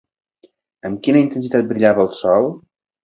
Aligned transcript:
Amb 0.89 1.03
quina 1.07 1.21
intensitat 1.25 1.69
brillava 1.73 2.07
el 2.07 2.11
sol? 2.21 2.51